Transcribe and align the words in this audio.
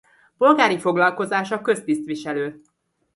Polgári 0.37 0.79
foglalkozása 0.79 1.61
köztisztviselő. 1.61 2.61